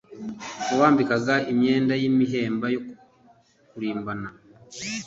[0.69, 2.79] Wabambikaga imyenda y’imihemba yo
[3.69, 4.29] kurimbana